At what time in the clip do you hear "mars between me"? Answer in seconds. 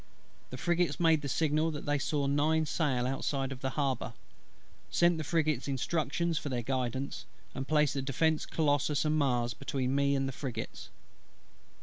9.15-10.15